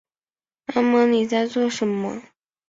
[0.65, 2.23] 阿嬤妳在做什么